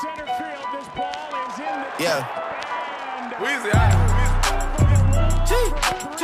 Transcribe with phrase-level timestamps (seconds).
[0.00, 0.64] center field.
[0.72, 2.22] This ball is in the Yeah.
[3.18, 3.76] and Weezy, I,
[5.48, 5.50] G,
[6.18, 6.22] G.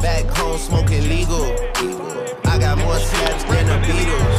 [0.00, 1.44] Back home smoking legal.
[2.46, 4.31] I got more slaps than the Beatles.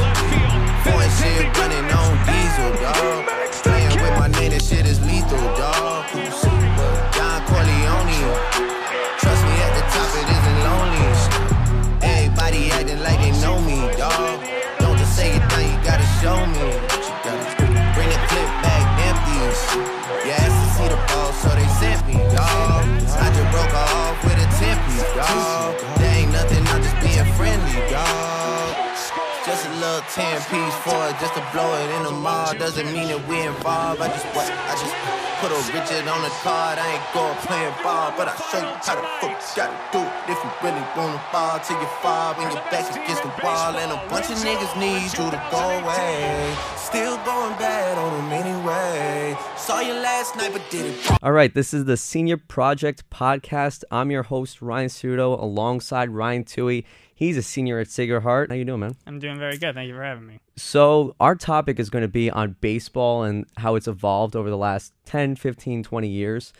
[30.14, 32.54] 10 piece for it, just to blow it in the mall.
[32.54, 33.98] Doesn't mean that we involved.
[33.98, 34.46] I just what?
[34.46, 34.94] I just
[35.42, 36.78] put a Richard on the card.
[36.78, 40.06] I ain't going playing ball, but I show you how the fuck you gotta do
[40.06, 40.14] it.
[40.30, 43.02] If you really wanna fall till you fall when your back the
[43.44, 43.76] wall.
[43.78, 46.56] And a bunch of niggas need you to go away.
[46.78, 49.38] Still going bad on them anyway.
[49.58, 53.84] Saw you last night, but did it All right, this is the Senior Project Podcast.
[53.92, 56.86] I'm your host Ryan Sudo, alongside Ryan Tui.
[57.16, 58.50] He's a senior at Sacred Heart.
[58.50, 58.96] How you doing, man?
[59.06, 59.76] I'm doing very good.
[59.76, 60.40] Thank you for having me.
[60.56, 64.58] So, our topic is going to be on baseball and how it's evolved over the
[64.58, 66.54] last 10, 15, 20 years.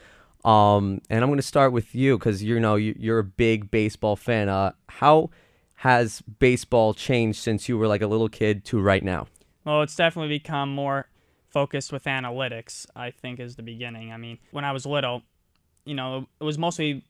[0.46, 3.72] Um, and I'm going to start with you because you know you, you're a big
[3.72, 4.50] baseball fan.
[4.50, 5.30] Uh, how
[5.84, 9.28] has baseball changed since you were like a little kid to right now?
[9.66, 11.10] Well, it's definitely become more
[11.50, 14.14] focused with analytics, I think, is the beginning.
[14.14, 15.24] I mean, when I was little,
[15.84, 17.04] you know, it was mostly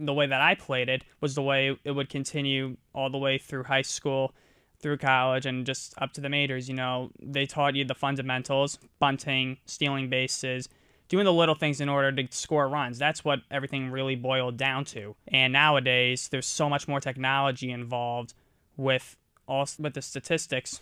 [0.00, 3.38] the way that I played it was the way it would continue all the way
[3.38, 4.34] through high school,
[4.80, 6.68] through college, and just up to the majors.
[6.68, 10.68] You know, they taught you the fundamentals bunting, stealing bases,
[11.08, 12.98] doing the little things in order to score runs.
[12.98, 15.16] That's what everything really boiled down to.
[15.28, 18.34] And nowadays, there's so much more technology involved
[18.76, 20.80] with all with the statistics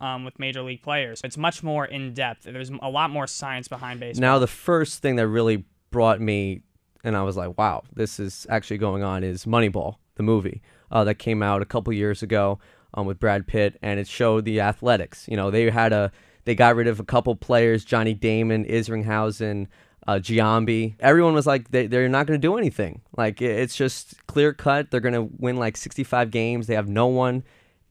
[0.00, 1.20] um, with major league players.
[1.24, 2.44] It's much more in depth.
[2.44, 4.20] There's a lot more science behind baseball.
[4.20, 6.62] Now, the first thing that really brought me,
[7.04, 11.04] and I was like, wow, this is actually going on, is Moneyball, the movie uh,
[11.04, 12.58] that came out a couple years ago
[12.94, 15.26] um, with Brad Pitt, and it showed the athletics.
[15.28, 16.12] You know, they had a,
[16.46, 19.66] they got rid of a couple players, Johnny Damon, Isringhausen,
[20.06, 20.94] uh, Giambi.
[21.00, 23.02] Everyone was like, they, they're not going to do anything.
[23.16, 24.90] Like, it's just clear cut.
[24.90, 26.68] They're going to win like 65 games.
[26.68, 27.42] They have no one.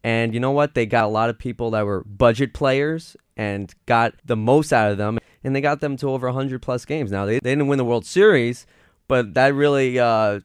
[0.06, 0.74] And you know what?
[0.74, 4.90] They got a lot of people that were budget players and got the most out
[4.90, 5.20] of them.
[5.44, 7.12] And they got them to over 100 plus games.
[7.12, 8.66] Now, they, they didn't win the World Series,
[9.10, 10.40] but that really uh,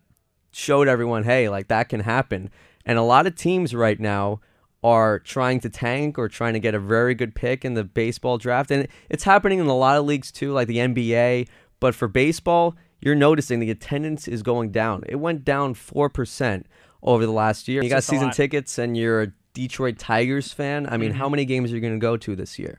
[0.50, 2.50] showed everyone hey, like that can happen.
[2.84, 4.40] And a lot of teams right now
[4.82, 8.38] are trying to tank or trying to get a very good pick in the baseball
[8.38, 8.70] draft.
[8.70, 11.48] And it's happening in a lot of leagues too, like the NBA.
[11.80, 15.04] But for baseball, you're noticing the attendance is going down.
[15.08, 16.64] It went down 4%
[17.02, 17.82] over the last year.
[17.82, 20.86] You got season tickets and you're a Detroit Tigers fan.
[20.88, 21.30] I mean, how Mm-hmm.
[21.32, 22.78] many games are you going to go to this year?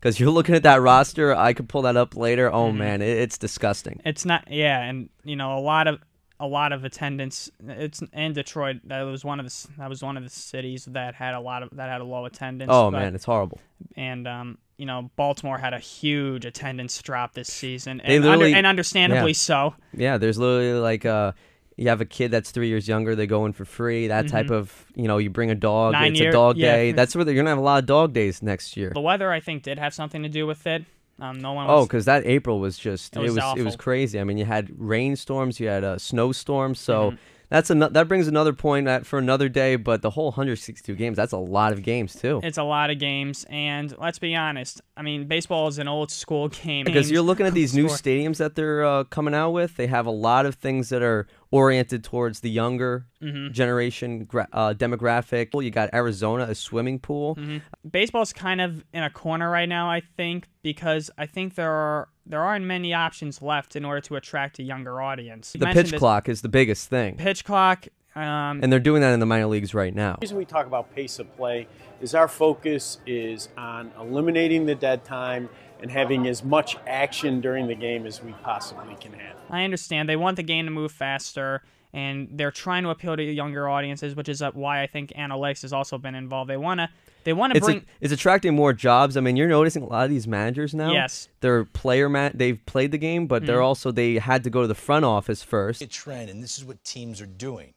[0.00, 1.34] Because you're looking at that roster.
[1.34, 2.52] I could pull that up later.
[2.52, 2.78] Oh, Mm-hmm.
[2.78, 4.00] man, it, it's disgusting.
[4.04, 5.98] it's not yeah, and you know a lot of
[6.44, 7.50] a lot of attendance.
[7.66, 8.76] It's in Detroit.
[8.84, 11.62] That was one of the that was one of the cities that had a lot
[11.62, 12.70] of that had a low attendance.
[12.72, 13.58] Oh, but- man, it's horrible.
[13.96, 18.46] and um, you know Baltimore had a huge attendance drop this season, They and, under,
[18.46, 19.36] and understandably yeah.
[19.36, 19.74] so.
[19.96, 21.32] Yeah, there's literally like uh
[21.76, 24.06] you have a kid that's three years younger, they go in for free.
[24.08, 26.02] That type of you know, you bring a dog, Mm-hmm.
[26.02, 26.76] Nine it's year- a dog yeah.
[26.76, 26.92] day.
[26.92, 28.90] That's where they're gonna have a lot of dog days next year.
[28.94, 30.84] The weather, I think, did have something to do with it.
[31.20, 31.82] Um, no one Oh, was.
[31.82, 34.18] Oh, because that April was just It it was was it was crazy.
[34.20, 37.16] I mean, you had rainstorms, you had uh, snowstorms, so Mm-hmm.
[37.50, 39.76] that's a that brings another point at, for another day.
[39.76, 42.40] But the whole 162 games, that's a lot of games too.
[42.42, 44.80] it's a lot of games, and let's be honest.
[44.96, 46.84] I mean, baseball is an old school game.
[46.84, 49.76] Because you're looking at these new stadiums that they're uh, coming out with.
[49.76, 51.26] They have a lot of things that are
[51.58, 53.52] oriented towards the younger Mm-hmm.
[53.52, 55.48] generation gra- uh, demographic.
[55.64, 57.36] You got Arizona, a swimming pool.
[57.36, 57.58] Mm-hmm.
[57.90, 62.08] baseball's kind of in a corner right now, I think, because I think there are
[62.26, 65.54] there aren't many options left in order to attract a younger audience.
[65.54, 67.86] You The pitch this- clock is the biggest thing, Pitch clock.
[68.16, 70.12] Um, and they're doing that in the minor leagues right now.
[70.14, 71.66] The reason we talk about pace of play
[72.00, 75.48] is our focus is on eliminating the dead time
[75.84, 79.36] and having as much action during the game as we possibly can have.
[79.50, 83.22] I understand they want the game to move faster, and they're trying to appeal to
[83.22, 86.48] younger audiences, which is uh, why I think analytics has also been involved.
[86.48, 86.88] They wanna
[87.24, 87.78] they wanna It's, bring.
[87.80, 89.18] a, it's attracting more jobs.
[89.18, 90.90] I mean, you're noticing a lot of these managers now.
[90.90, 91.28] Yes.
[91.40, 92.32] they're player man.
[92.34, 95.42] They've played the game, but they're also they had to go to the front office
[95.42, 95.82] first.
[95.82, 97.74] a trend, and this is what teams are doing.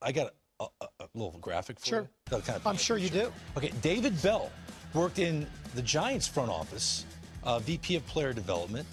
[0.00, 2.00] I got a, a, a little graphic for Sure.
[2.00, 2.08] you.
[2.30, 3.26] That'll kind of I'm sure you picture.
[3.26, 3.32] do.
[3.58, 4.50] Okay, David Bell
[4.94, 7.04] worked in the Giants front office,
[7.44, 8.86] uh, VP of Player Development,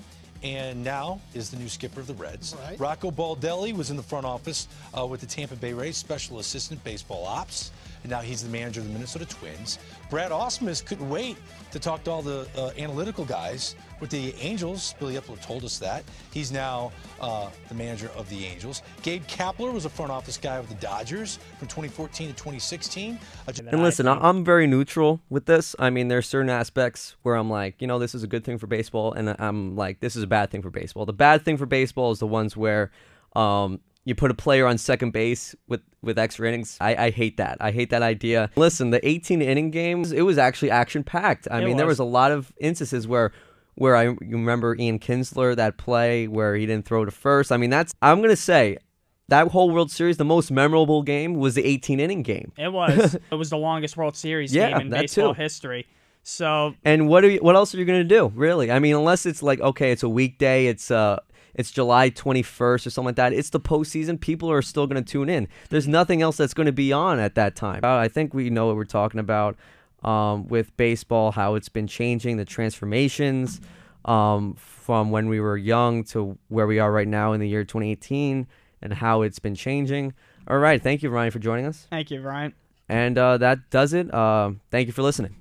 [0.43, 2.55] and now is the new skipper of the Reds.
[2.67, 2.79] Right.
[2.79, 6.83] Rocco Baldelli was in the front office uh, with the Tampa Bay Rays, Special Assistant
[6.83, 7.71] Baseball Ops.
[8.05, 9.79] And now he's the manager of the Minnesota Twins.
[10.11, 11.37] Brad Ausmus couldn't wait
[11.71, 14.93] to talk to all the uh, analytical guys with the Angels.
[14.99, 16.03] Billy Eppler told us that.
[16.31, 18.83] He's now uh, the manager of the Angels.
[19.01, 23.17] Gabe Kapler was a front office guy with the Dodgers from 2014 to 2016.
[23.47, 25.75] Uh, And listen, I'm very neutral with this.
[25.79, 28.59] I mean, there's certain aspects where I'm like, you know, this is a good thing
[28.59, 31.07] for baseball, and I'm like, this is a bad thing for baseball.
[31.07, 32.91] The bad thing for baseball is the ones where
[33.35, 36.77] um, you put a player on second base with with extra innings.
[36.79, 37.57] I, I hate that.
[37.59, 38.49] I hate that idea.
[38.55, 41.47] Listen, the 18 inning games, it was actually action packed.
[41.51, 41.93] I It mean, there was.
[41.99, 43.31] was a lot of instances where.
[43.77, 47.51] Where I you remember Ian Kinsler that play where he didn't throw to first.
[47.51, 48.77] I mean that's I'm gonna say
[49.27, 52.53] that whole World Series the most memorable game was the 18 inning game.
[52.57, 53.15] It was.
[53.31, 55.41] it was the longest World Series Yeah, game in baseball too.
[55.41, 55.87] history.
[56.23, 58.31] So And what are you, what else are you gonna do?
[58.33, 58.71] Really?
[58.71, 61.19] I mean, unless it's like okay, it's a weekday, it's uh,
[61.55, 63.33] it's July twenty first or something like that.
[63.33, 64.19] It's the postseason.
[64.19, 65.47] People are still gonna tune in.
[65.69, 67.81] There's nothing else that's gonna be on at that time.
[67.83, 69.57] Uh, I think we know what we're talking about
[70.03, 73.59] um, with baseball, how it's been changing, the transformations
[74.05, 77.63] um, from when we were young to where we are right now in the year
[77.63, 78.47] 2018,
[78.81, 80.13] and how it's been changing.
[80.47, 81.87] All right, thank you, Ryan, for joining us.
[81.89, 82.53] thank you, Ryan.
[82.87, 84.13] And uh, that does it.
[84.13, 85.35] Uh, thank you for listening.